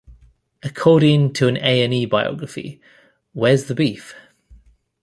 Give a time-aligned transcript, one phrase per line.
[0.63, 2.81] According to an A and E biography,
[3.33, 4.15] Where's the beef?